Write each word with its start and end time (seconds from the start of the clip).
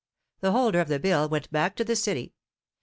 The 0.39 0.51
holder 0.51 0.79
of 0.79 0.87
the 0.87 0.97
bill 0.97 1.29
went 1.29 1.51
back 1.51 1.75
to 1.75 1.83
the 1.83 1.95
City. 1.95 2.33